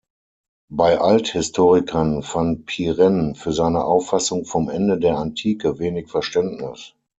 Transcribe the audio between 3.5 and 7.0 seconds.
seine Auffassung vom Ende der Antike wenig Verständnis.